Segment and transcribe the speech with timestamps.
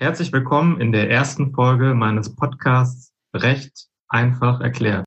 [0.00, 5.04] Herzlich willkommen in der ersten Folge meines Podcasts Recht einfach erklärt.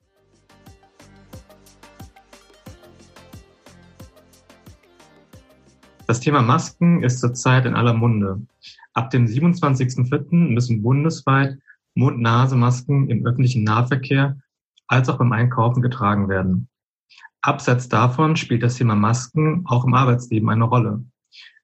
[6.08, 8.46] Das Thema Masken ist zurzeit in aller Munde.
[8.94, 10.36] Ab dem 27.04.
[10.54, 11.58] müssen bundesweit
[11.96, 14.42] Mund-Nase-Masken im öffentlichen Nahverkehr
[14.88, 16.68] als auch beim Einkaufen getragen werden.
[17.42, 21.06] Abseits davon spielt das Thema Masken auch im Arbeitsleben eine Rolle.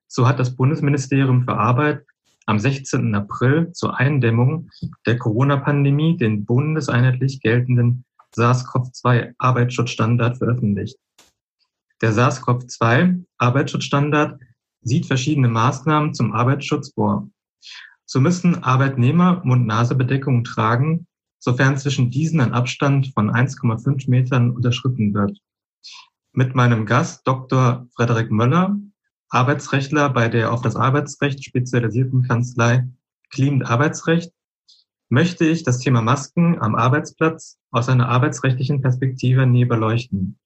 [0.07, 2.05] So hat das Bundesministerium für Arbeit
[2.47, 3.13] am 16.
[3.13, 4.71] April zur Eindämmung
[5.05, 8.05] der Corona-Pandemie den bundeseinheitlich geltenden
[8.35, 10.97] SARS-CoV-2-Arbeitsschutzstandard veröffentlicht.
[12.01, 14.39] Der SARS-CoV-2-Arbeitsschutzstandard
[14.81, 17.29] sieht verschiedene Maßnahmen zum Arbeitsschutz vor.
[18.05, 21.05] So müssen Arbeitnehmer Mund-Nase-Bedeckungen tragen,
[21.39, 25.37] sofern zwischen diesen ein Abstand von 1,5 Metern unterschritten wird.
[26.31, 27.85] Mit meinem Gast Dr.
[27.95, 28.77] Frederik Möller
[29.29, 32.87] Arbeitsrechtler bei der auf das Arbeitsrecht spezialisierten Kanzlei
[33.29, 34.31] Clean Arbeitsrecht,
[35.09, 40.39] möchte ich das Thema Masken am Arbeitsplatz aus einer arbeitsrechtlichen Perspektive näher beleuchten.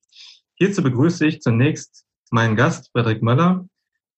[0.55, 3.67] Hierzu begrüße ich zunächst meinen Gast, Frederik Möller.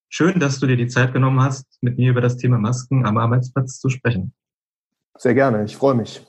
[0.09, 3.17] Schön, dass du dir die Zeit genommen hast, mit mir über das Thema Masken am
[3.17, 4.33] Arbeitsplatz zu sprechen.
[5.17, 6.25] Sehr gerne, ich freue mich.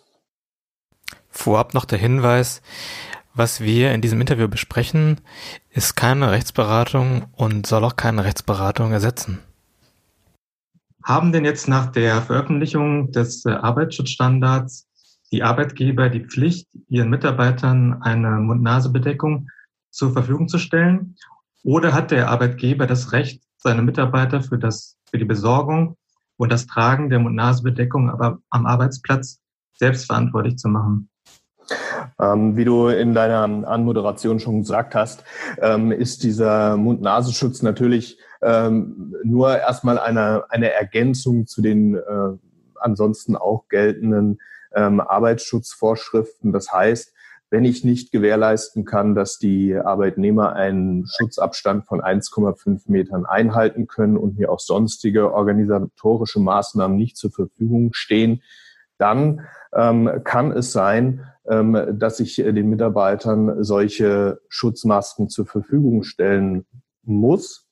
[1.28, 2.62] Vorab noch der Hinweis,
[3.34, 5.20] was wir in diesem Interview besprechen,
[5.70, 9.40] ist keine Rechtsberatung und soll auch keine Rechtsberatung ersetzen.
[11.02, 14.88] Haben denn jetzt nach der Veröffentlichung des äh, Arbeitsschutzstandards
[15.32, 19.50] die Arbeitgeber die Pflicht, ihren Mitarbeitern eine Mund-Nase-Bedeckung
[19.90, 21.16] zur Verfügung zu stellen?
[21.62, 25.96] Oder hat der Arbeitgeber das Recht, seine Mitarbeiter für, das, für die Besorgung
[26.36, 29.40] und das Tragen der Mund-Nase-Bedeckung aber am Arbeitsplatz
[29.74, 31.10] selbst verantwortlich zu machen?
[32.20, 35.24] Ähm, wie du in deiner Anmoderation schon gesagt hast,
[35.60, 42.00] ähm, ist dieser Mund-Nasenschutz natürlich ähm, nur erstmal eine, eine Ergänzung zu den äh,
[42.76, 44.38] ansonsten auch geltenden
[44.74, 46.52] ähm, Arbeitsschutzvorschriften.
[46.52, 47.12] Das heißt,
[47.50, 54.16] wenn ich nicht gewährleisten kann, dass die Arbeitnehmer einen Schutzabstand von 1,5 Metern einhalten können
[54.16, 58.42] und mir auch sonstige organisatorische Maßnahmen nicht zur Verfügung stehen,
[58.98, 59.42] dann
[59.74, 66.64] kann es sein, ähm, dass ich äh, den Mitarbeitern solche Schutzmasken zur Verfügung stellen
[67.02, 67.68] muss.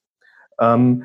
[0.61, 1.05] Ähm,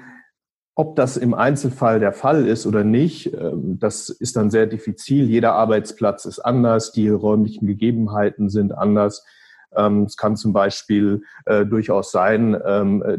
[0.75, 5.29] ob das im Einzelfall der Fall ist oder nicht, ähm, das ist dann sehr diffizil.
[5.29, 9.25] Jeder Arbeitsplatz ist anders, die räumlichen Gegebenheiten sind anders.
[9.69, 12.53] Es kann zum Beispiel äh, durchaus sein,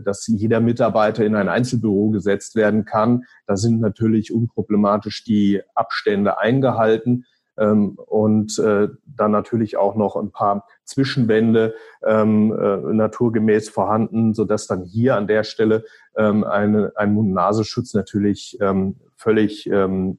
[0.03, 3.25] dass jeder Mitarbeiter in ein Einzelbüro gesetzt werden kann.
[3.47, 7.27] Da sind natürlich unproblematisch die Abstände eingehalten ähm,
[7.66, 11.74] und äh, dann natürlich auch noch ein paar Zwischenwände
[12.04, 15.84] ähm, äh, naturgemäß vorhanden, so dass dann hier an der Stelle
[16.16, 20.18] ähm, eine, ein Mund-Nasenschutz natürlich ähm, völlig ähm,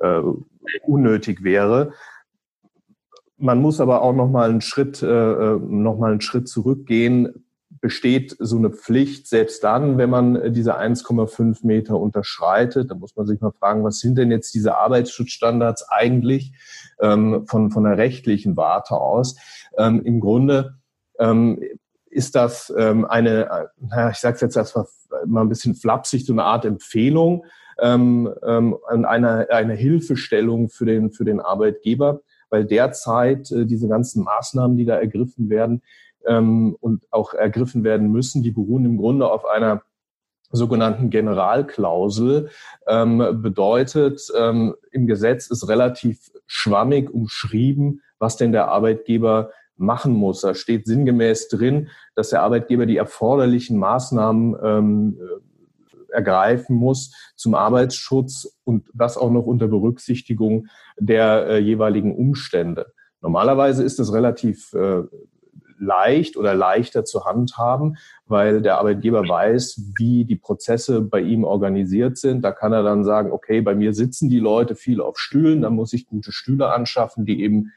[0.00, 0.20] äh,
[0.86, 1.92] unnötig wäre.
[3.36, 7.43] Man muss aber auch noch mal einen Schritt, äh noch mal einen Schritt zurückgehen
[7.84, 12.90] besteht so eine Pflicht, selbst dann, wenn man äh, diese 1,5 Meter unterschreitet.
[12.90, 16.54] Da muss man sich mal fragen, was sind denn jetzt diese Arbeitsschutzstandards eigentlich
[16.98, 19.36] ähm, von, von der rechtlichen Warte aus?
[19.76, 20.76] Ähm, Im Grunde
[21.18, 21.62] ähm,
[22.06, 24.86] ist das ähm, eine, naja, ich sage es jetzt erstmal
[25.26, 27.44] mal ein bisschen flapsig, so eine Art Empfehlung
[27.82, 34.24] ähm, ähm, eine, eine Hilfestellung für den, für den Arbeitgeber, weil derzeit äh, diese ganzen
[34.24, 35.82] Maßnahmen, die da ergriffen werden,
[36.26, 39.82] ähm, und auch ergriffen werden müssen, die beruhen im Grunde auf einer
[40.50, 42.50] sogenannten Generalklausel.
[42.86, 50.42] Ähm, bedeutet, ähm, im Gesetz ist relativ schwammig umschrieben, was denn der Arbeitgeber machen muss.
[50.42, 55.18] Da steht sinngemäß drin, dass der Arbeitgeber die erforderlichen Maßnahmen ähm,
[56.14, 62.92] ergreifen muss zum Arbeitsschutz und das auch noch unter Berücksichtigung der äh, jeweiligen Umstände.
[63.20, 65.02] Normalerweise ist es relativ äh,
[65.78, 67.96] leicht oder leichter zu handhaben,
[68.26, 72.42] weil der Arbeitgeber weiß, wie die Prozesse bei ihm organisiert sind.
[72.42, 75.74] Da kann er dann sagen, okay, bei mir sitzen die Leute viel auf Stühlen, dann
[75.74, 77.72] muss ich gute Stühle anschaffen, die eben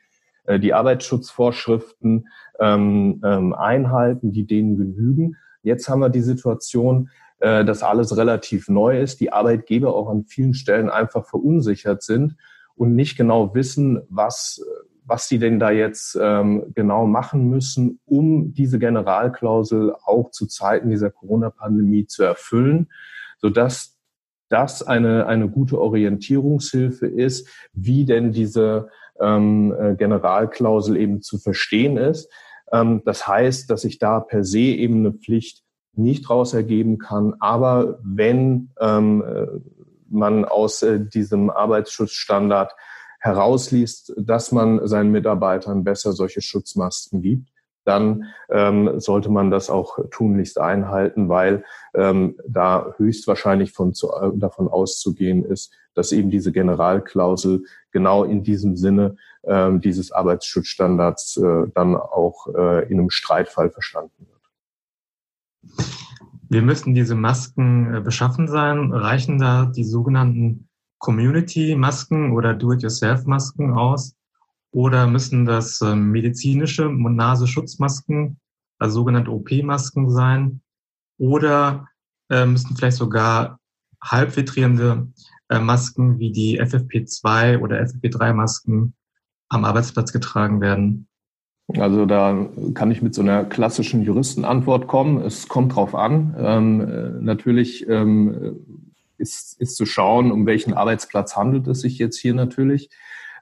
[0.46, 2.28] äh, die Arbeitsschutzvorschriften
[2.60, 5.36] ähm, ähm, einhalten, die denen genügen.
[5.62, 7.10] Jetzt haben wir die Situation,
[7.40, 12.36] äh, dass alles relativ neu ist, die Arbeitgeber auch an vielen Stellen einfach verunsichert sind
[12.76, 14.64] und nicht genau wissen, was
[15.08, 20.90] was sie denn da jetzt ähm, genau machen müssen, um diese Generalklausel auch zu Zeiten
[20.90, 22.90] dieser Corona-Pandemie zu erfüllen,
[23.40, 23.98] sodass
[24.50, 28.90] das eine, eine gute Orientierungshilfe ist, wie denn diese
[29.20, 32.30] ähm, äh, Generalklausel eben zu verstehen ist.
[32.72, 35.64] Ähm, das heißt, dass ich da per se eben eine Pflicht
[35.94, 39.48] nicht raus ergeben kann, aber wenn ähm, äh,
[40.10, 42.74] man aus äh, diesem Arbeitsschutzstandard
[43.20, 47.50] herausliest, dass man seinen Mitarbeitern besser solche Schutzmasken gibt,
[47.88, 51.64] dann ähm, sollte man das auch tunlichst einhalten, weil
[51.96, 58.44] ähm, da höchstwahrscheinlich von zu, äh, davon auszugehen ist, dass eben diese Generalklausel genau in
[58.44, 59.16] diesem Sinne
[59.46, 64.38] ähm, dieses Arbeitsschutzstandards äh, dann auch äh, in einem Streitfall verstanden wird.
[66.50, 68.92] Wir müssten diese Masken äh, beschaffen sein.
[68.92, 70.68] Reichen da die sogenannten
[71.00, 74.16] Community-Masken oder Do-it-yourself-Masken aus?
[74.72, 78.40] Oder müssen das ähm, medizinische Mund-Nase-Schutzmasken,
[78.80, 80.62] also sogenannte OP-Masken sein?
[81.18, 81.88] Oder
[82.30, 83.60] äh, müssten vielleicht sogar
[84.04, 85.08] halbfiltrierende
[85.50, 88.94] äh, Masken wie die FFP2 oder FFP3-Masken
[89.50, 91.08] am Arbeitsplatz getragen werden?
[91.76, 95.22] Also da kann ich mit so einer klassischen Juristenantwort kommen.
[95.22, 96.36] Es kommt drauf an.
[96.38, 98.86] Ähm, äh, natürlich ähm,
[99.18, 102.90] ist, ist zu schauen, um welchen Arbeitsplatz handelt es sich jetzt hier natürlich.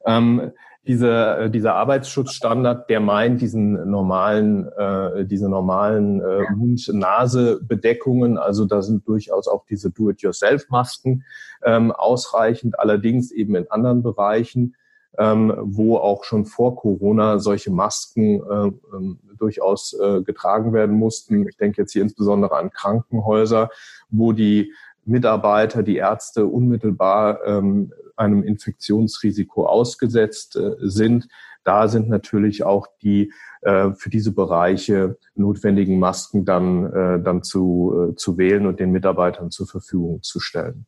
[0.06, 0.52] Ähm,
[0.88, 8.38] diese, äh, dieser Arbeitsschutzstandard, der meint diesen normalen, äh, diese normalen äh, Mund-Nase-Bedeckungen.
[8.38, 11.24] Also da sind durchaus auch diese Do-it-yourself-Masken
[11.64, 14.76] ähm, ausreichend, allerdings eben in anderen Bereichen,
[15.18, 21.48] ähm, wo auch schon vor Corona solche Masken äh, ähm, durchaus äh, getragen werden mussten.
[21.48, 23.70] Ich denke jetzt hier insbesondere an Krankenhäuser,
[24.10, 24.72] wo die
[25.06, 31.28] Mitarbeiter, die Ärzte unmittelbar ähm, einem Infektionsrisiko ausgesetzt äh, sind.
[31.64, 33.32] Da sind natürlich auch die
[33.62, 38.92] äh, für diese Bereiche notwendigen Masken dann, äh, dann zu, äh, zu wählen und den
[38.92, 40.86] Mitarbeitern zur Verfügung zu stellen.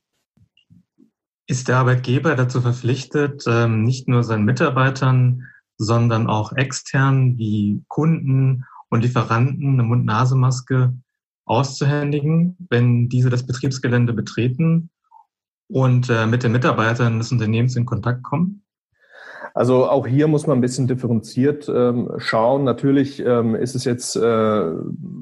[1.47, 5.43] Ist der Arbeitgeber dazu verpflichtet, ähm, nicht nur seinen Mitarbeitern,
[5.77, 10.93] sondern auch extern wie Kunden und Lieferanten eine Mund-Nase-Maske
[11.47, 14.89] auszuhändigen, wenn diese das Betriebsgelände betreten
[15.67, 18.63] und äh, mit den Mitarbeitern des Unternehmens in Kontakt kommen?
[19.53, 22.63] Also auch hier muss man ein bisschen differenziert ähm, schauen.
[22.63, 24.71] Natürlich ähm, ist es jetzt äh,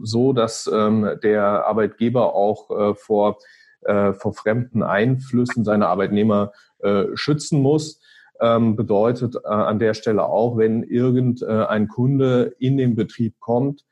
[0.03, 3.37] so, dass ähm, der Arbeitgeber auch äh, vor,
[3.83, 8.01] äh, vor fremden Einflüssen seine Arbeitnehmer äh, schützen muss.
[8.41, 13.85] Ähm, bedeutet äh, an der Stelle auch, wenn irgendein äh, Kunde in den Betrieb kommt,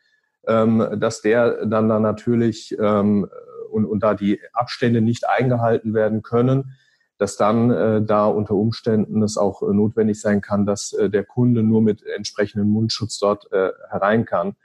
[0.45, 3.29] dass der dann, dann natürlich ähm,
[3.73, 6.75] und, und da die Abstände nicht eingehalten werden können,
[7.17, 11.23] dass dann äh, da unter Umständen es auch äh, notwendig sein kann, dass äh, der
[11.23, 14.55] Kunde nur mit entsprechendem Mundschutz dort äh, herein kann.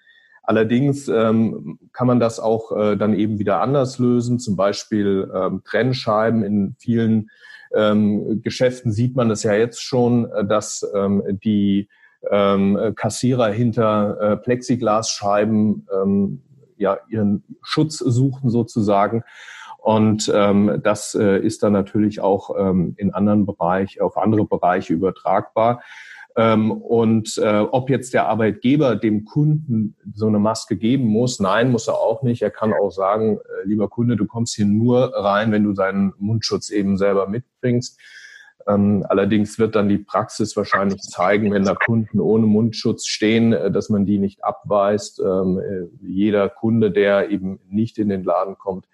[0.43, 5.63] Allerdings ähm, kann man das auch äh, dann eben wieder anders lösen, zum Beispiel ähm,
[5.65, 6.43] Trennscheiben.
[6.43, 7.31] In vielen
[7.75, 11.89] ähm, Geschäften sieht man das ja jetzt schon, äh, dass ähm, die
[12.31, 16.43] ähm, Kassierer hinter äh, Plexiglasscheiben ähm,
[16.77, 19.25] ja ihren Schutz suchen sozusagen.
[19.79, 24.93] Und ähm, das äh, ist dann natürlich auch ähm, in anderen Bereichen, auf andere Bereiche
[24.93, 25.83] übertragbar.
[26.37, 31.71] Ähm, und äh, ob jetzt der Arbeitgeber dem Kunden so eine Maske geben muss, nein,
[31.71, 32.43] muss er auch nicht.
[32.43, 36.13] Er kann auch sagen, äh, lieber Kunde, du kommst hier nur rein, wenn du seinen
[36.19, 37.99] Mundschutz eben selber mitbringst.
[38.69, 43.71] Ähm, allerdings wird dann die Praxis wahrscheinlich zeigen, wenn da Kunden ohne Mundschutz stehen, äh,
[43.71, 45.21] dass man die nicht abweist.
[45.21, 48.87] Ähm, äh, jeder Kunde, der eben nicht in den Laden kommt,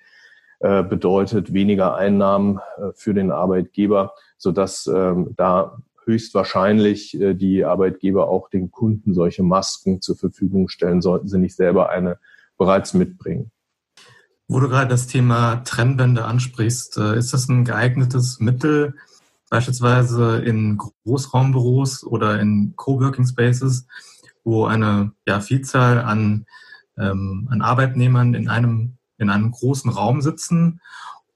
[0.61, 2.61] äh, bedeutet weniger Einnahmen
[2.95, 10.17] für den Arbeitgeber, sodass ähm, da höchstwahrscheinlich die Arbeitgeber auch den Kunden solche Masken zur
[10.17, 12.19] Verfügung stellen, sollten sie nicht selber eine
[12.59, 13.51] bereits mitbringen.
[14.47, 18.97] Wo du gerade das Thema Trennwände ansprichst, ist das ein geeignetes Mittel,
[19.55, 23.87] beispielsweise in Großraumbüros oder in Coworking Spaces,
[24.43, 26.45] wo eine ja, Vielzahl an,
[26.99, 30.81] ähm, an Arbeitnehmern in einem, in einem großen Raum sitzen.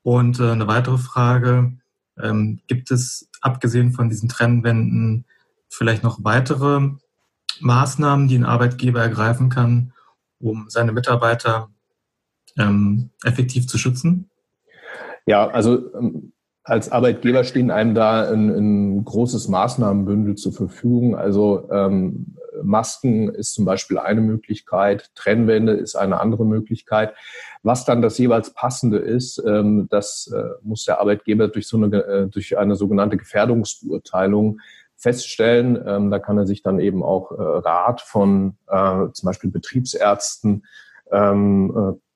[0.03, 1.79] Und äh, eine weitere Frage,
[2.21, 5.25] ähm, gibt es abgesehen von diesen Trennwänden
[5.69, 6.91] vielleicht noch weitere
[7.61, 9.93] Maßnahmen, die ein Arbeitgeber ergreifen kann,
[10.41, 11.71] um seine Mitarbeiter
[12.57, 14.29] ähm, effektiv zu schützen?
[15.25, 16.33] Ja, also ähm,
[16.69, 21.17] als Arbeitgeber stehen einem da ein, ein großes Maßnahmenbündel zur Verfügung.
[21.17, 27.15] Also ähm, Masken ist zum Beispiel eine Möglichkeit, Trennwände ist eine andere Möglichkeit.
[27.63, 31.97] Was dann das jeweils passende ist, ähm, das äh, muss der Arbeitgeber durch so eine,
[32.05, 34.61] äh, durch eine sogenannte Gefährdungsbeurteilung
[34.95, 35.83] feststellen.
[35.87, 40.67] Ähm, da kann er sich dann eben auch äh, Rat von äh, zum Beispiel Betriebsärzten
[41.11, 42.08] ähm, äh,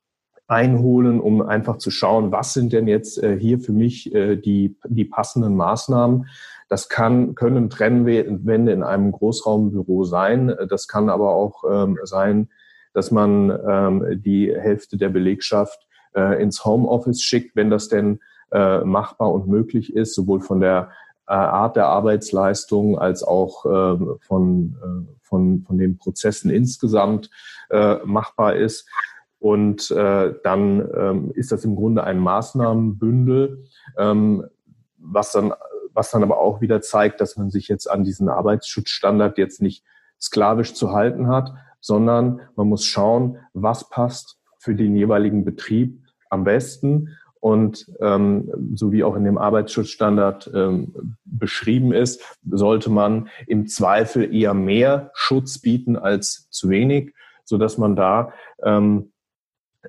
[0.52, 4.76] einholen, um einfach zu schauen, was sind denn jetzt äh, hier für mich äh, die,
[4.86, 6.26] die passenden Maßnahmen.
[6.68, 10.54] Das kann, können Trennwände in einem Großraumbüro sein.
[10.68, 12.50] Das kann aber auch ähm, sein,
[12.92, 18.20] dass man ähm, die Hälfte der Belegschaft äh, ins Homeoffice schickt, wenn das denn
[18.52, 20.90] äh, machbar und möglich ist, sowohl von der
[21.26, 27.30] äh, Art der Arbeitsleistung als auch äh, von, äh, von, von den Prozessen insgesamt
[27.70, 28.86] äh, machbar ist.
[29.42, 33.64] Und äh, dann ähm, ist das im Grunde ein Maßnahmenbündel,
[33.98, 34.44] ähm,
[34.98, 35.52] was dann
[35.94, 39.84] was dann aber auch wieder zeigt, dass man sich jetzt an diesen Arbeitsschutzstandard jetzt nicht
[40.20, 46.44] sklavisch zu halten hat, sondern man muss schauen, was passt für den jeweiligen Betrieb am
[46.44, 47.16] besten.
[47.40, 54.32] Und ähm, so wie auch in dem Arbeitsschutzstandard ähm, beschrieben ist, sollte man im Zweifel
[54.32, 57.12] eher mehr Schutz bieten als zu wenig,
[57.44, 58.32] so dass man da
[58.62, 59.12] ähm,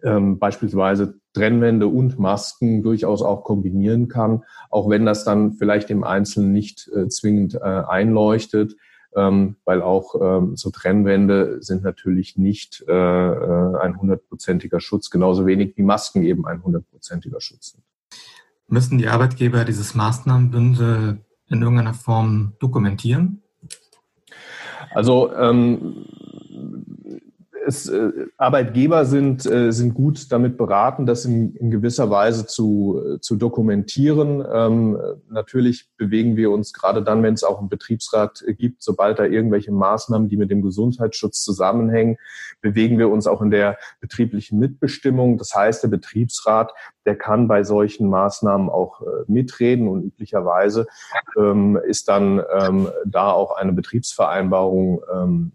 [0.03, 6.03] ähm, beispielsweise Trennwände und Masken durchaus auch kombinieren kann, auch wenn das dann vielleicht im
[6.03, 8.75] Einzelnen nicht äh, zwingend äh, einleuchtet
[9.15, 15.45] ähm, weil auch ähm, so Trennwände sind natürlich nicht äh, äh, ein hundertprozentiger Schutz, genauso
[15.45, 17.83] wenig wie Masken eben ein hundertprozentiger Schutz sind.
[18.67, 23.41] Müssen die Arbeitgeber dieses Maßnahmenbündel in irgendeiner Form dokumentieren?
[24.91, 26.05] Also ähm,
[27.65, 33.01] es, äh, Arbeitgeber sind, äh, sind gut damit beraten, das in, in gewisser Weise zu,
[33.15, 34.45] äh, zu dokumentieren.
[34.51, 34.97] Ähm,
[35.29, 39.71] natürlich bewegen wir uns gerade dann, wenn es auch einen Betriebsrat gibt, sobald da irgendwelche
[39.71, 42.17] Maßnahmen, die mit dem Gesundheitsschutz zusammenhängen,
[42.61, 45.37] bewegen wir uns auch in der betrieblichen Mitbestimmung.
[45.37, 46.73] Das heißt, der Betriebsrat,
[47.05, 50.87] der kann bei solchen Maßnahmen auch äh, mitreden und üblicherweise
[51.37, 55.51] ähm, ist dann ähm, da auch eine Betriebsvereinbarung ähm,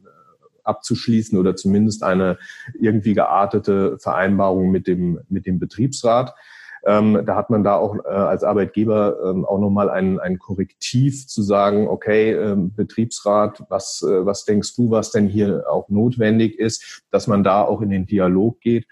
[0.69, 2.39] abzuschließen oder zumindest eine
[2.79, 6.35] irgendwie geartete Vereinbarung mit dem, mit dem Betriebsrat.
[6.87, 11.27] Ähm, da hat man da auch äh, als Arbeitgeber ähm, auch nochmal ein, ein Korrektiv
[11.27, 16.59] zu sagen, okay, ähm, Betriebsrat, was, äh, was denkst du, was denn hier auch notwendig
[16.59, 18.87] ist, dass man da auch in den Dialog geht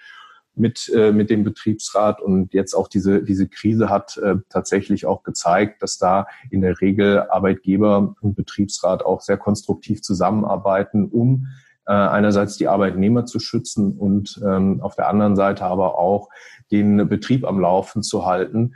[0.57, 2.21] mit, äh, mit dem Betriebsrat.
[2.21, 6.81] Und jetzt auch diese, diese Krise hat äh, tatsächlich auch gezeigt, dass da in der
[6.81, 11.47] Regel Arbeitgeber und Betriebsrat auch sehr konstruktiv zusammenarbeiten, um
[11.87, 16.29] äh, einerseits die Arbeitnehmer zu schützen und ähm, auf der anderen Seite aber auch
[16.71, 18.75] den Betrieb am Laufen zu halten,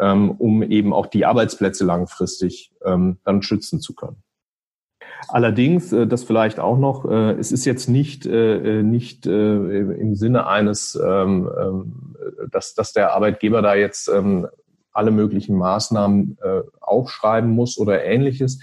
[0.00, 4.22] ähm, um eben auch die Arbeitsplätze langfristig ähm, dann schützen zu können.
[5.28, 10.46] Allerdings, äh, das vielleicht auch noch, äh, es ist jetzt nicht, äh, nicht im Sinne
[10.46, 11.50] eines, ähm,
[12.18, 14.48] äh, dass, dass der Arbeitgeber da jetzt ähm,
[14.92, 16.36] alle möglichen Maßnahmen
[16.82, 18.58] aufschreiben muss oder ähnliches.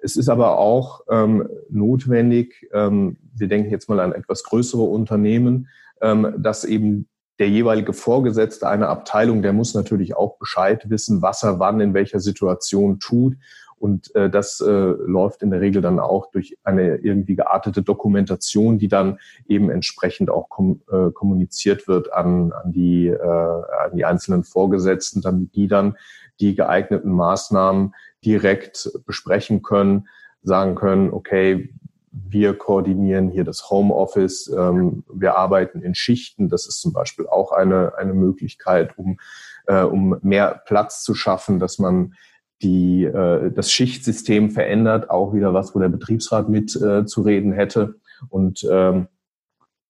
[0.00, 5.68] Es ist aber auch ähm, notwendig, ähm, wir denken jetzt mal an etwas größere Unternehmen,
[6.00, 11.42] ähm, dass eben der jeweilige Vorgesetzte einer Abteilung, der muss natürlich auch Bescheid wissen, was
[11.42, 13.36] er wann in welcher Situation tut.
[13.78, 18.78] Und äh, das äh, läuft in der Regel dann auch durch eine irgendwie geartete Dokumentation,
[18.78, 24.04] die dann eben entsprechend auch kom äh, kommuniziert wird an, an, die, äh, an die
[24.04, 25.96] einzelnen Vorgesetzten, damit die dann
[26.40, 30.08] die geeigneten Maßnahmen direkt besprechen können,
[30.42, 31.72] sagen können, okay,
[32.10, 36.48] wir koordinieren hier das Homeoffice, ähm, wir arbeiten in Schichten.
[36.48, 39.18] Das ist zum Beispiel auch eine, eine Möglichkeit, um,
[39.66, 42.14] äh, um mehr Platz zu schaffen, dass man
[42.62, 47.52] die, äh, das Schichtsystem verändert, auch wieder was, wo der Betriebsrat mit äh, zu reden
[47.52, 47.96] hätte.
[48.28, 49.06] Und ähm,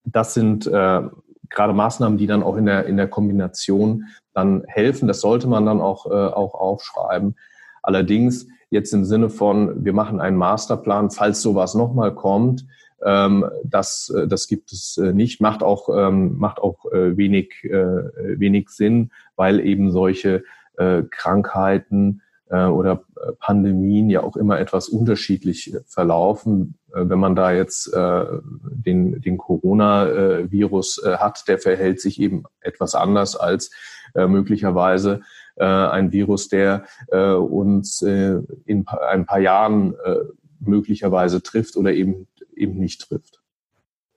[0.04, 1.02] das sind äh,
[1.48, 4.04] gerade Maßnahmen, die dann auch in der, in der Kombination
[4.38, 5.08] dann helfen.
[5.08, 7.36] Das sollte man dann auch, äh, auch aufschreiben.
[7.82, 12.66] Allerdings jetzt im Sinne von, wir machen einen Masterplan, falls sowas nochmal kommt,
[13.04, 17.64] ähm, das, äh, das gibt es äh, nicht, macht auch, ähm, macht auch äh, wenig,
[17.64, 20.42] äh, wenig Sinn, weil eben solche
[20.76, 23.04] äh, Krankheiten äh, oder
[23.38, 26.78] Pandemien ja auch immer etwas unterschiedlich verlaufen.
[26.92, 32.44] Äh, wenn man da jetzt äh, den, den Coronavirus äh, hat, der verhält sich eben
[32.60, 33.70] etwas anders als
[34.14, 35.20] äh, möglicherweise
[35.56, 40.16] äh, ein Virus, der äh, uns äh, in ein paar Jahren äh,
[40.60, 43.40] möglicherweise trifft oder eben, eben nicht trifft.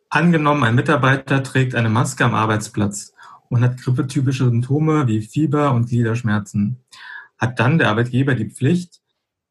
[0.09, 3.13] Angenommen, ein Mitarbeiter trägt eine Maske am Arbeitsplatz
[3.50, 6.83] und hat grippetypische Symptome wie Fieber und Gliederschmerzen.
[7.41, 9.01] Hat dann der Arbeitgeber die Pflicht,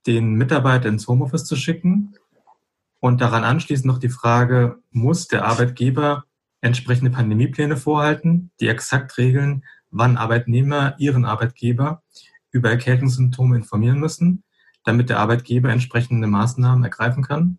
[0.07, 2.15] den Mitarbeiter ins Homeoffice zu schicken?
[3.01, 6.25] Und daran anschließend noch die Frage, muss der Arbeitgeber
[6.61, 12.03] entsprechende Pandemiepläne vorhalten, die exakt regeln, wann Arbeitnehmer ihren Arbeitgeber
[12.53, 14.45] über Erkältungssymptome informieren müssen,
[14.85, 17.59] damit der Arbeitgeber entsprechende Maßnahmen ergreifen kann?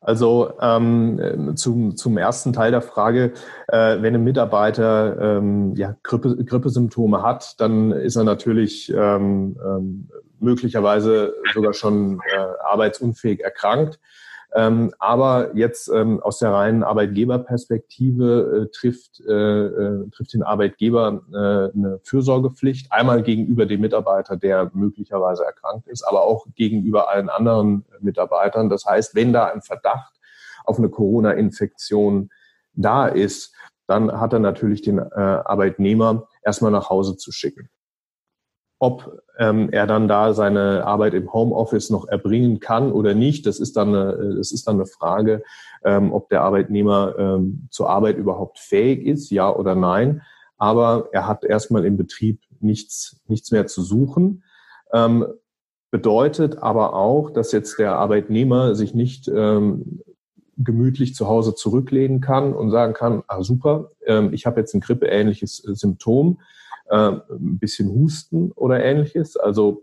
[0.00, 3.34] Also ähm, zum, zum ersten Teil der Frage,
[3.68, 10.08] äh, wenn ein Mitarbeiter ähm, ja, Grippe, Grippesymptome hat, dann ist er natürlich ähm, ähm,
[10.38, 14.00] möglicherweise sogar schon äh, arbeitsunfähig erkrankt.
[14.52, 21.22] Ähm, aber jetzt ähm, aus der reinen Arbeitgeberperspektive äh, trifft, äh, äh, trifft den Arbeitgeber
[21.32, 27.28] äh, eine Fürsorgepflicht, einmal gegenüber dem Mitarbeiter, der möglicherweise erkrankt ist, aber auch gegenüber allen
[27.28, 28.68] anderen Mitarbeitern.
[28.68, 30.14] Das heißt, wenn da ein Verdacht
[30.64, 32.30] auf eine Corona-Infektion
[32.72, 33.54] da ist,
[33.86, 37.68] dann hat er natürlich den äh, Arbeitnehmer erstmal nach Hause zu schicken.
[38.80, 43.60] Ob ähm, er dann da seine Arbeit im Homeoffice noch erbringen kann oder nicht, das
[43.60, 45.42] ist dann eine, das ist dann eine Frage,
[45.84, 50.22] ähm, ob der Arbeitnehmer ähm, zur Arbeit überhaupt fähig ist, ja oder nein.
[50.56, 54.44] Aber er hat erstmal im Betrieb nichts, nichts mehr zu suchen.
[54.92, 55.26] Ähm,
[55.90, 60.00] bedeutet aber auch, dass jetzt der Arbeitnehmer sich nicht ähm,
[60.56, 64.80] gemütlich zu Hause zurücklehnen kann und sagen kann, ah super, ähm, ich habe jetzt ein
[64.80, 66.44] grippeähnliches äh, Symptom, äh,
[66.96, 69.36] ein bisschen Husten oder ähnliches.
[69.36, 69.82] Also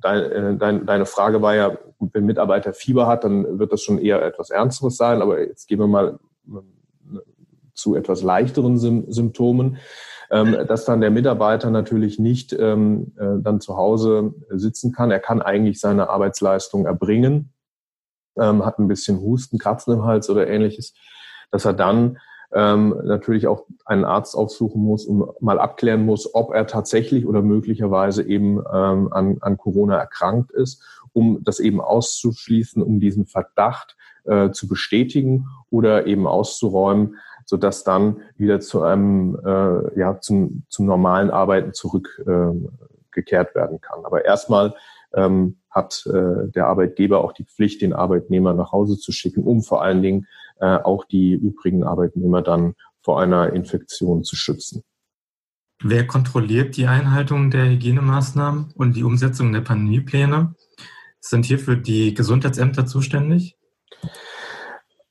[0.00, 3.82] dein, äh, dein, deine Frage war ja, wenn ein Mitarbeiter Fieber hat, dann wird das
[3.82, 6.18] schon eher etwas Ernsteres sein, aber jetzt gehen wir mal
[7.74, 9.76] zu etwas leichteren Symptomen,
[10.30, 15.10] ähm, dass dann der Mitarbeiter natürlich nicht ähm, dann zu Hause sitzen kann.
[15.10, 17.52] Er kann eigentlich seine Arbeitsleistung erbringen,
[18.38, 20.94] ähm, hat ein bisschen Husten, Kratzen im Hals oder ähnliches,
[21.50, 22.18] dass er dann
[22.52, 27.42] ähm, natürlich auch einen Arzt aufsuchen muss und mal abklären muss, ob er tatsächlich oder
[27.42, 33.96] möglicherweise eben ähm, an, an Corona erkrankt ist, um das eben auszuschließen, um diesen Verdacht
[34.24, 40.64] äh, zu bestätigen oder eben auszuräumen, so dass dann wieder zu einem äh, ja zum,
[40.68, 44.04] zum normalen Arbeiten zurückgekehrt äh, werden kann.
[44.04, 44.74] Aber erstmal
[45.14, 49.62] ähm, hat äh, der Arbeitgeber auch die Pflicht, den Arbeitnehmer nach Hause zu schicken, um
[49.62, 50.26] vor allen Dingen
[50.60, 54.82] äh, auch die übrigen Arbeitnehmer dann vor einer Infektion zu schützen.
[55.82, 60.54] Wer kontrolliert die Einhaltung der Hygienemaßnahmen und die Umsetzung der Pandemiepläne?
[61.20, 63.56] Sind hierfür die Gesundheitsämter zuständig?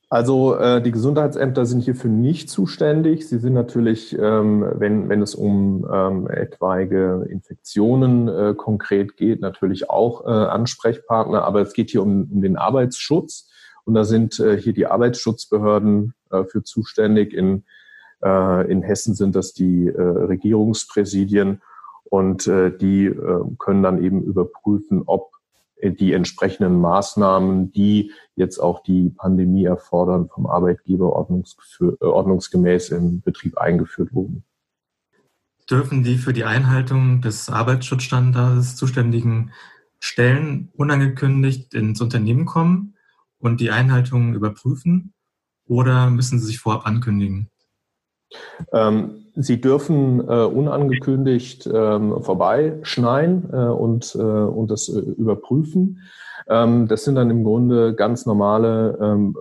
[0.09, 3.27] Also äh, die Gesundheitsämter sind hierfür nicht zuständig.
[3.27, 9.89] Sie sind natürlich, ähm, wenn, wenn es um ähm, etwaige Infektionen äh, konkret geht, natürlich
[9.89, 11.43] auch äh, Ansprechpartner.
[11.43, 13.50] Aber es geht hier um, um den Arbeitsschutz.
[13.85, 17.33] Und da sind äh, hier die Arbeitsschutzbehörden äh, für zuständig.
[17.33, 17.63] In,
[18.24, 21.61] äh, in Hessen sind das die äh, Regierungspräsidien
[22.05, 25.31] und äh, die äh, können dann eben überprüfen, ob
[25.83, 34.13] die entsprechenden Maßnahmen, die jetzt auch die Pandemie erfordern, vom Arbeitgeber ordnungsgemäß im Betrieb eingeführt
[34.13, 34.45] wurden.
[35.69, 39.51] Dürfen die für die Einhaltung des Arbeitsschutzstandards zuständigen
[40.00, 42.95] Stellen unangekündigt ins Unternehmen kommen?
[43.39, 45.13] Und die Einhaltung überprüfen
[45.67, 47.50] oder müssen Sie sich vorab ankündigen?
[48.71, 56.01] Ähm, Sie dürfen äh, unangekündigt ähm, vorbeischneien äh, und, äh, und das äh, überprüfen.
[56.48, 59.35] Ähm, das sind dann im Grunde ganz normale ähm,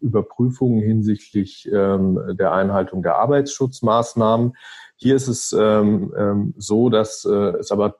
[0.00, 4.56] Überprüfungen hinsichtlich ähm, der Einhaltung der Arbeitsschutzmaßnahmen.
[4.96, 7.96] Hier ist es ähm, so, dass äh, es aber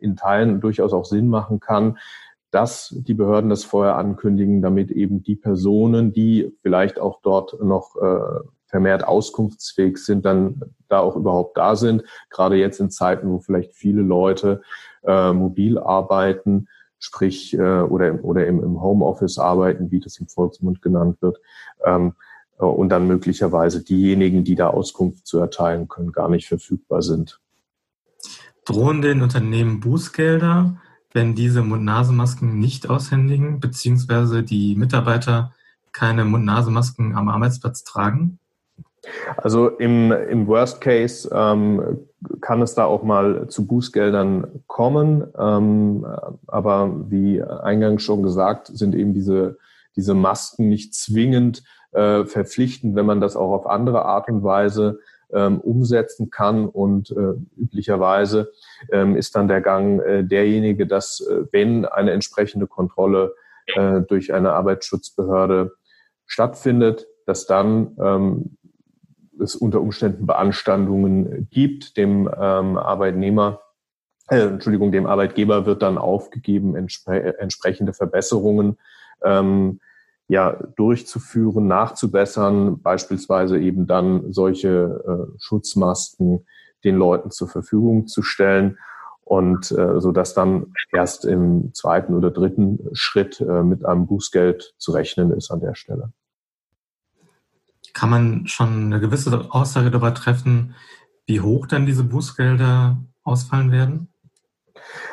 [0.00, 1.96] in Teilen durchaus auch Sinn machen kann,
[2.54, 7.96] dass die Behörden das vorher ankündigen, damit eben die Personen, die vielleicht auch dort noch
[7.96, 12.04] äh, vermehrt auskunftsfähig sind, dann da auch überhaupt da sind.
[12.30, 14.62] Gerade jetzt in Zeiten, wo vielleicht viele Leute
[15.02, 16.68] äh, mobil arbeiten,
[17.00, 21.40] sprich äh, oder, oder im, im Homeoffice arbeiten, wie das im Volksmund genannt wird.
[21.84, 22.14] Ähm,
[22.60, 27.40] äh, und dann möglicherweise diejenigen, die da Auskunft zu erteilen können, gar nicht verfügbar sind.
[28.64, 30.80] Drohen den Unternehmen Bußgelder,
[31.14, 35.52] wenn diese Mund-Nasen-Masken nicht aushändigen, beziehungsweise die Mitarbeiter
[35.92, 38.38] keine Mund-Nasen-Masken am Arbeitsplatz tragen?
[39.36, 41.98] Also im, im Worst Case ähm,
[42.40, 45.24] kann es da auch mal zu Bußgeldern kommen.
[45.38, 46.06] Ähm,
[46.46, 49.58] aber wie eingangs schon gesagt, sind eben diese,
[49.94, 54.98] diese Masken nicht zwingend äh, verpflichtend, wenn man das auch auf andere Art und Weise
[55.32, 56.68] ähm, umsetzen kann.
[56.68, 58.52] Und äh, üblicherweise
[58.90, 63.34] ähm, ist dann der Gang äh, derjenige, dass äh, wenn eine entsprechende Kontrolle
[63.74, 65.72] äh, durch eine Arbeitsschutzbehörde
[66.26, 68.56] stattfindet, dass dann ähm,
[69.40, 73.60] es unter Umständen Beanstandungen gibt, dem ähm, Arbeitnehmer,
[74.28, 78.78] äh, Entschuldigung, dem Arbeitgeber wird dann aufgegeben, entspre entsprechende Verbesserungen
[79.22, 79.80] ähm,
[80.28, 86.46] ja, durchzuführen, nachzubessern, beispielsweise eben dann solche äh, Schutzmasken
[86.82, 88.78] den Leuten zur Verfügung zu stellen
[89.24, 94.74] und äh, so dass dann erst im zweiten oder dritten Schritt äh, mit einem Bußgeld
[94.78, 96.12] zu rechnen ist an der Stelle.
[97.92, 100.74] Kann man schon eine gewisse Aussage darüber treffen,
[101.26, 104.08] wie hoch dann diese Bußgelder ausfallen werden?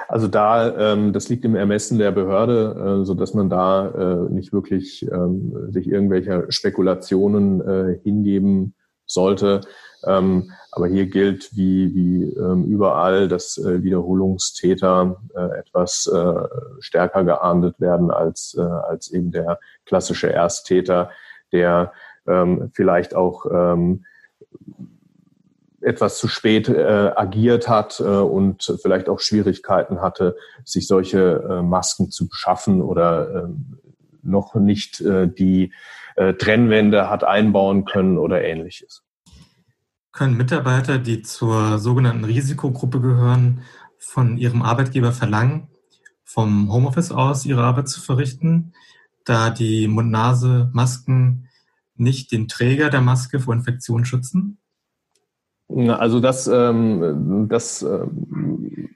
[0.07, 4.31] Also da, ähm, das liegt im Ermessen der Behörde, äh, so dass man da äh,
[4.31, 8.73] nicht wirklich ähm, sich irgendwelcher Spekulationen äh, hingeben
[9.05, 9.61] sollte.
[10.05, 16.33] Ähm, aber hier gilt wie, wie ähm, überall, dass äh, Wiederholungstäter äh, etwas äh,
[16.79, 21.11] stärker geahndet werden als, äh, als eben der klassische Ersttäter,
[21.51, 21.91] der
[22.27, 24.05] ähm, vielleicht auch ähm,
[25.81, 31.61] etwas zu spät äh, agiert hat äh, und vielleicht auch Schwierigkeiten hatte, sich solche äh,
[31.61, 33.47] Masken zu beschaffen oder äh,
[34.23, 35.73] noch nicht äh, die
[36.15, 39.03] äh, Trennwände hat einbauen können oder ähnliches.
[40.11, 43.61] Können Mitarbeiter, die zur sogenannten Risikogruppe gehören,
[43.97, 45.69] von ihrem Arbeitgeber verlangen,
[46.23, 48.73] vom Homeoffice aus ihre Arbeit zu verrichten,
[49.25, 51.47] da die Mund-Nase-Masken
[51.95, 54.57] nicht den Träger der Maske vor Infektionen schützen?
[55.89, 58.89] Also das, ähm, das ähm,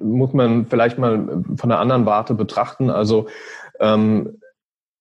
[0.00, 2.90] muss man vielleicht mal von einer anderen Warte betrachten.
[2.90, 3.26] Also
[3.80, 4.40] ähm,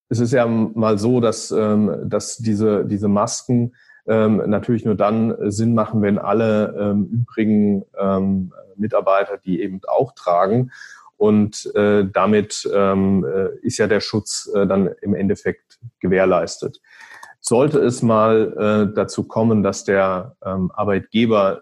[0.09, 3.73] es ist ja mal so, dass, ähm, dass diese, diese Masken
[4.05, 10.13] ähm, natürlich nur dann Sinn machen, wenn alle ähm, übrigen ähm, Mitarbeiter die eben auch
[10.13, 10.71] tragen.
[11.17, 16.81] Und äh, damit ähm, äh, ist ja der Schutz äh, dann im Endeffekt gewährleistet.
[17.45, 21.61] Sollte es mal äh, dazu kommen, dass der ähm, Arbeitgeber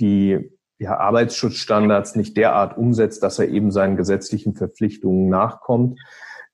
[0.00, 6.00] die ja, Arbeitsschutzstandards nicht derart umsetzt, dass er eben seinen gesetzlichen Verpflichtungen nachkommt,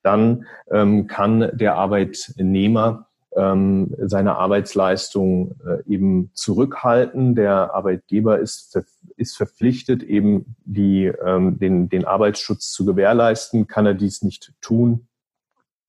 [0.02, 7.36] dann ähm, kann der Arbeitnehmer ähm, seine Arbeitsleistung äh, eben zurückhalten.
[7.36, 8.76] Der Arbeitgeber ist,
[9.16, 13.68] ist verpflichtet, eben die, ähm, den, den Arbeitsschutz zu gewährleisten.
[13.68, 15.06] Kann er dies nicht tun,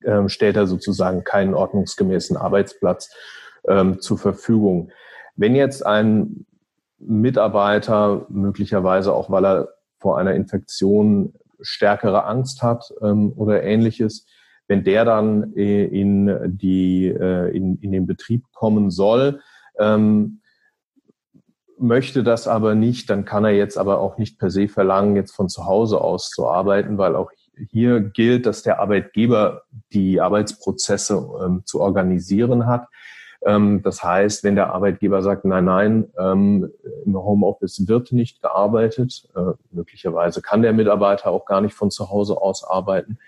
[0.06, 3.13] ähm, stellt er sozusagen keinen ordnungsgemäßen Arbeitsplatz
[3.68, 4.92] ähm, zur Verfügung.
[5.36, 6.46] Wenn jetzt ein
[7.00, 14.26] Mitarbeiter möglicherweise auch, weil er vor einer Infektion stärkere Angst hat ähm, oder ähnliches,
[14.68, 19.42] wenn der dann äh, in, die, äh, in, in den Betrieb kommen soll,
[19.78, 20.42] ähm,
[21.78, 25.36] möchte das aber nicht, dann kann er jetzt aber auch nicht per se verlangen, jetzt
[25.36, 27.32] von zu Hause aus zu arbeiten, weil auch
[27.72, 32.88] hier gilt, dass der Arbeitgeber die Arbeitsprozesse ähm, zu organisieren hat.
[33.46, 36.72] Ähm, das heißt, wenn der Arbeitgeber sagt, nein, nein, ähm,
[37.06, 42.10] im Homeoffice wird nicht gearbeitet, äh, möglicherweise kann der Mitarbeiter auch gar nicht von zu
[42.10, 43.20] Hause aus arbeiten,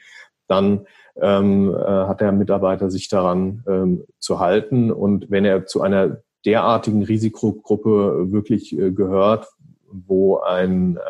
[0.47, 0.85] dann
[1.21, 4.91] ähm, äh, hat der Mitarbeiter sich daran ähm, zu halten.
[4.91, 9.47] Und wenn er zu einer derartigen Risikogruppe wirklich äh, gehört,
[9.87, 11.01] wo ein, äh,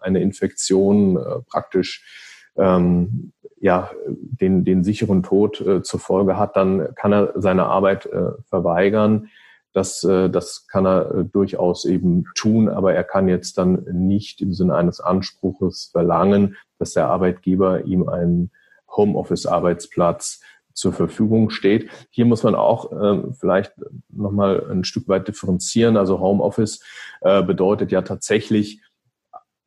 [0.00, 2.25] eine Infektion äh, praktisch
[2.58, 8.06] ähm, ja, den, den sicheren Tod äh, zur Folge hat, dann kann er seine Arbeit
[8.06, 9.28] äh, verweigern.
[9.72, 14.40] Das, äh, das kann er äh, durchaus eben tun, aber er kann jetzt dann nicht
[14.40, 18.50] im Sinne eines Anspruches verlangen, dass der Arbeitgeber ihm einen
[18.88, 20.40] Homeoffice-Arbeitsplatz
[20.72, 21.90] zur Verfügung steht.
[22.10, 23.72] Hier muss man auch äh, vielleicht
[24.10, 25.96] nochmal ein Stück weit differenzieren.
[25.96, 26.82] Also Homeoffice
[27.22, 28.82] äh, bedeutet ja tatsächlich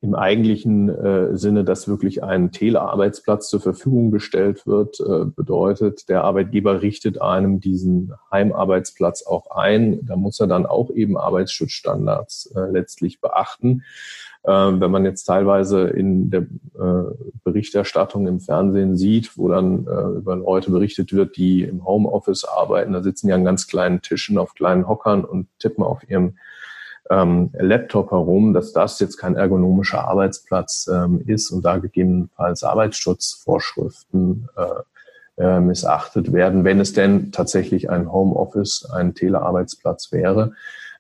[0.02, 6.24] im eigentlichen äh, Sinne, dass wirklich ein Telearbeitsplatz zur Verfügung gestellt wird, äh, bedeutet, der
[6.24, 10.00] Arbeitgeber richtet einem diesen Heimarbeitsplatz auch ein.
[10.06, 13.84] Da muss er dann auch eben Arbeitsschutzstandards äh, letztlich beachten.
[14.46, 20.18] Ähm, wenn man jetzt teilweise in der äh, Berichterstattung im Fernsehen sieht, wo dann äh,
[20.18, 24.38] über Leute berichtet wird, die im Homeoffice arbeiten, da sitzen ja an ganz kleinen Tischen
[24.38, 26.38] auf kleinen Hockern und tippen auf ihrem
[27.10, 34.48] ähm, Laptop herum, dass das jetzt kein ergonomischer Arbeitsplatz ähm, ist und da gegebenenfalls Arbeitsschutzvorschriften
[34.56, 40.54] äh, äh, missachtet werden, wenn es denn tatsächlich ein Homeoffice, ein Telearbeitsplatz wäre.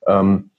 [0.07, 0.49] Ähm,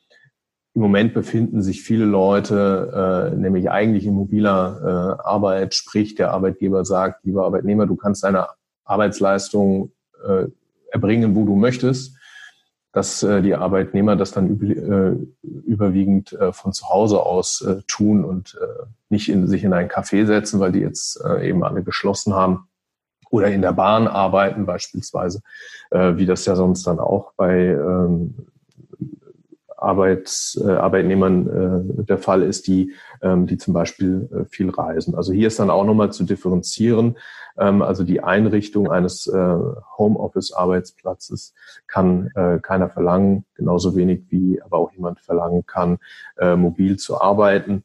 [0.74, 6.30] Im Moment befinden sich viele Leute, äh, nämlich eigentlich in mobiler äh, Arbeit, sprich der
[6.30, 8.46] Arbeitgeber sagt, lieber Arbeitnehmer, du kannst deine
[8.84, 9.90] Arbeitsleistung
[10.28, 10.46] äh,
[10.92, 12.19] erbringen, wo du möchtest
[12.92, 17.82] dass äh, die Arbeitnehmer das dann üb äh, überwiegend äh, von zu Hause aus äh,
[17.86, 21.62] tun und äh, nicht in, sich in ein Café setzen, weil die jetzt äh, eben
[21.62, 22.68] alle geschlossen haben
[23.30, 25.40] oder in der Bahn arbeiten beispielsweise,
[25.90, 28.34] äh, wie das ja sonst dann auch bei ähm,
[29.80, 35.14] Arbeits, äh, Arbeitnehmern äh, der Fall ist, die, ähm, die zum Beispiel äh, viel reisen.
[35.14, 37.16] Also hier ist dann auch nochmal zu differenzieren.
[37.58, 39.56] Ähm, also die Einrichtung eines äh,
[39.98, 41.54] Homeoffice-Arbeitsplatzes
[41.86, 45.98] kann äh, keiner verlangen, genauso wenig wie aber auch jemand verlangen kann,
[46.38, 47.84] äh, mobil zu arbeiten.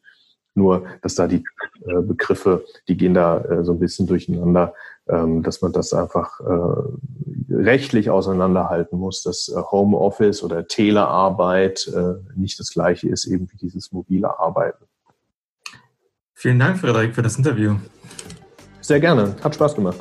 [0.56, 1.44] Nur, dass da die
[1.86, 4.74] äh, Begriffe, die gehen da äh, so ein bisschen durcheinander,
[5.08, 12.16] ähm, dass man das einfach äh, rechtlich auseinanderhalten muss, dass äh, Homeoffice oder Telearbeit äh,
[12.36, 14.86] nicht das gleiche ist eben wie dieses mobile Arbeiten.
[16.34, 17.76] Vielen Dank, Frederik, für das Interview.
[18.82, 19.36] Sehr gerne.
[19.44, 20.00] Hat Spaß gemacht.